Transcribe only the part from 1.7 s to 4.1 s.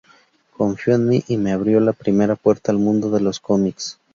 la primera puerta al mundo de los comics.